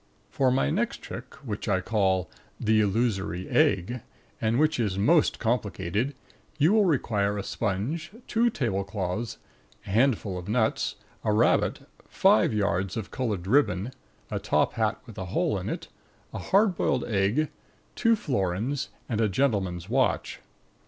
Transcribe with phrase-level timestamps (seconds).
[0.31, 2.27] For my next trick, which I call
[2.59, 4.01] THE ILLUSORY EGG
[4.41, 6.15] and which is most complicated,
[6.57, 9.37] you require a sponge, two tablecloths,
[9.85, 13.91] a handful of nuts, a rabbit, five yards of coloured ribbon,
[14.31, 15.87] a top hat with a hole in it,
[16.33, 17.49] a hard boiled egg,
[17.93, 20.39] two florins and a gentleman's watch.